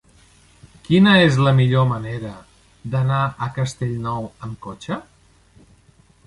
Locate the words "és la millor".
1.25-1.85